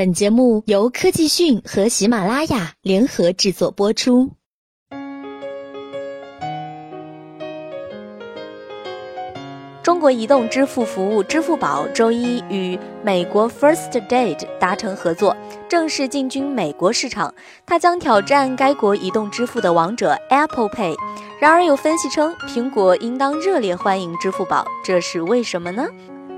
[0.00, 4.30] 本节目由科技讯和喜马拉雅联合制作播出。
[9.82, 15.36] 中国移动支付服务支付宝周一与美国 First Date 达成合作，
[15.68, 17.34] 正式进军美国市场。
[17.66, 20.96] 它将挑战该国移动支付的王者 Apple Pay。
[21.38, 25.86] 然而，有分析称，苹果应当热烈欢迎支付宝，这是为什么呢？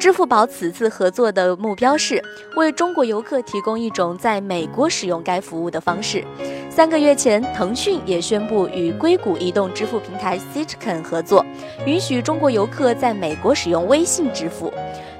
[0.02, 2.20] 支付宝此次合作的目标是
[2.56, 6.24] 为中国游客提供一种在美国使用该服务的方式。
[6.68, 11.46] 三个月前，腾讯也宣布与硅谷移动支付平台 Citcan 合作，
[11.86, 14.74] 允许中国游客在美国使用微信支付。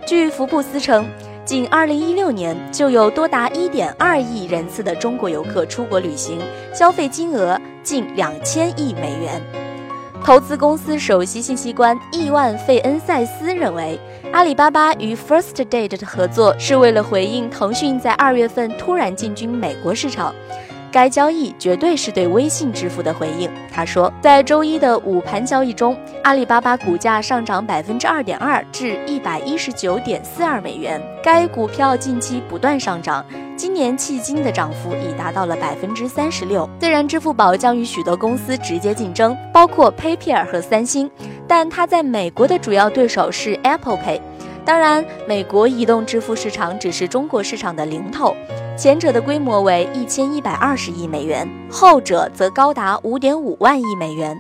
[0.05, 1.09] 据福布斯称，
[1.45, 6.41] 仅2016年就有多达1.2亿人次的中国游客出国旅行，
[6.75, 9.62] 消费金额近2000亿美元。
[10.25, 13.99] 投资公司首席信息官亿万费恩塞斯认为，
[14.33, 20.33] 阿里巴巴与 First Date 的合作是为了回应腾讯在二月份突然进军美国市场。
[20.93, 23.51] 该交易绝对是对微信支付的回应。
[23.73, 31.01] 他说，在周一的午盘交易中，阿里巴巴股价上涨百分之二点二至一百一十九点四二美元。
[31.25, 33.25] 该股票近期不断上涨，
[33.57, 36.69] 今年迄今的涨幅已达到了百分之三十六。
[36.79, 41.11] 虽然支付宝将与许多公司直接竞争，包括 PayPal 和三星，
[41.49, 44.21] 但它在美国的主要对手是 Apple Pay。
[44.65, 48.37] 当然，美国移动支付市场只是中国市场的零头。
[48.75, 54.37] 前者的规模为一千一百二十亿美元，后者则高达五点五万亿美元。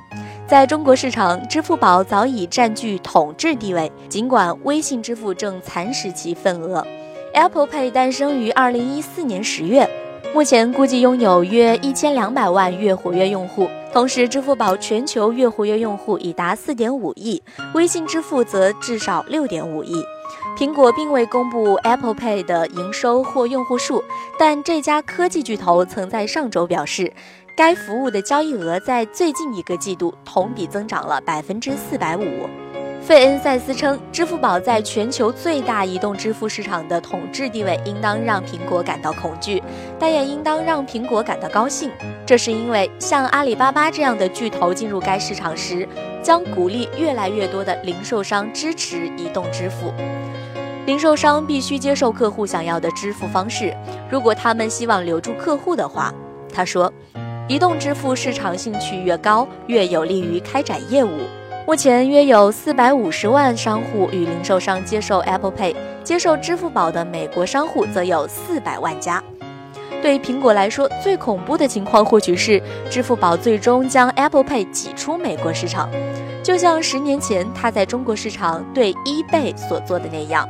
[0.47, 6.85] 在中国市场，支付宝早已占据统治地位，尽管微信支付正蚕食其份额。
[7.35, 9.89] Apple Pay 诞生于二零一四年十月，
[10.35, 13.69] 目前估计拥有约一千两百万月活跃用户。
[13.93, 17.43] 同时，支付宝全球月活跃用户已达四点五亿，
[17.75, 20.03] 微信支付则至少六点五亿。
[20.57, 24.03] 苹果并未公布 Apple Pay 的营收或用户数，
[24.39, 27.13] 但这家科技巨头曾在上周表示，
[27.57, 32.49] 该服务的交易额在最近一个季度同比增长了百分之四百五。
[33.03, 39.61] 费恩塞斯称，支付宝在全球最大移动支付市场的统治地位应当让苹果感到恐惧，
[39.99, 41.91] 但也应当让苹果感到高兴。
[42.25, 45.87] 这是因为像阿里巴巴这样的巨头进入该市场时，
[46.23, 49.93] 将鼓励越来越多的零售商支持移动支付。
[50.87, 53.77] 零售商必须接受客户想要的支付方式。
[54.09, 56.15] 如果他们希望留住客户的话，
[56.55, 56.91] 他说，
[57.49, 61.19] 移动支付市场兴趣越高，越有利于开展业务。
[61.65, 69.23] 目前约有四百五十万商户与零售商接受 Apple Pay，接受支付宝的美国商户则有四百万家。
[70.03, 75.89] 对苹果来说，最恐怖的情况或许是支付宝最终将 Apple Pay 挤出美国市场，
[76.43, 80.49] 就像十年前它在中国市场对 eBay 所做的那样。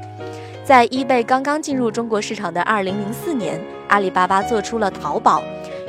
[0.65, 5.43] 在 eBay 刚刚进入中国市场的2004年，阿里巴巴做出了淘宝，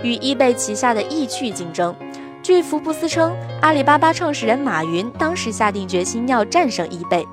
[0.04, 1.96] 与 eBay 旗下的易趣竞争。
[2.44, 7.26] 据福布斯称，阿里巴巴创始人马云当时下定决心要战胜 eBay。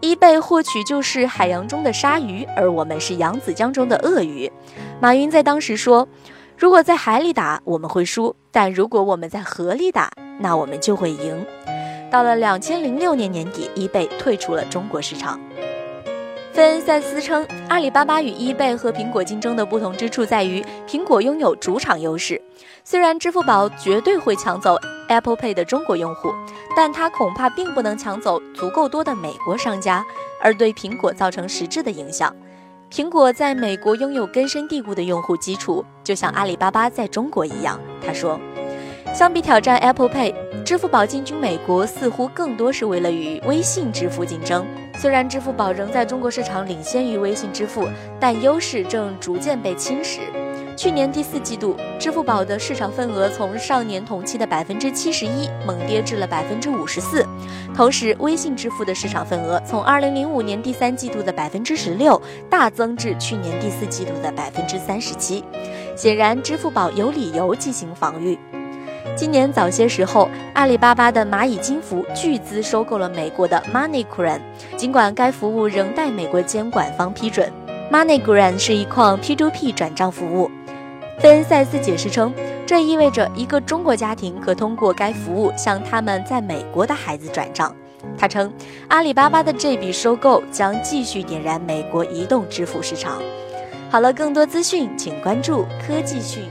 [0.00, 4.50] eBay 或许就是海洋中的鲨鱼，而我们是扬子江中的鳄鱼。
[5.02, 6.08] 马云在当时说
[6.56, 10.10] ：“如果在海里打，我们会输；但如果我们在河里打，
[10.40, 11.44] 那我们就会赢。”
[12.10, 15.38] 到了2006年年底，eBay 退出了中国市场。
[16.54, 22.40] 费恩塞斯称，阿里巴巴与 eBay 和苹果竞争的不同之处在于，苹果拥有主场优势。
[22.84, 24.76] 虽然支付宝绝对会抢走
[25.08, 26.32] Apple Pay 的中国用户，
[26.76, 30.04] 但它恐怕并不能抢走足够多的美国商家，
[30.40, 32.32] 而对苹果造成实质的影响。
[32.88, 37.80] 苹果在美国拥有根深蒂固的用户基础，就像阿里巴巴在中国一样。
[38.00, 38.38] 他说，
[39.12, 40.32] 相比挑战 Apple Pay，
[40.62, 44.64] 支付宝进军美国似乎更多是为了与微信支付竞争。
[44.96, 47.86] 虽然支付宝仍在中国市场领先于微信支付，
[48.18, 50.20] 但优势正逐渐被侵蚀。
[50.76, 57.24] 去年第四季度，支付宝的市场份额从上年同期的百分之七十一猛跌至了百分之五十四，
[57.74, 65.44] 同时微信支付的市场份额从二零零五年第三季度的百分之十六大增至去年第四季度的百分之三十七。
[65.96, 68.36] 显然，支付宝有理由进行防御。
[69.16, 74.40] 今年早些时候，阿里巴巴的蚂蚁金服巨资收购了美国的 MoneyGram，
[74.76, 77.52] 尽管该服务仍待美国监管方批准。
[77.92, 80.50] MoneyGram 是一款 P2P 转账服务。
[81.20, 82.34] 费恩塞斯解释称，
[82.66, 87.72] 这意味着一个中国家庭可通过该服务向他们在美国的孩子转账。
[88.18, 88.52] 他称，
[88.88, 93.22] 阿里巴巴的这笔收购将继续点燃美国移动支付市场。
[93.90, 96.42] 好了，更多资讯请关注科技讯。